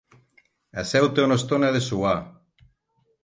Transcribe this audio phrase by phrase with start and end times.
[0.83, 2.17] Asseu-te una estona a dessuar.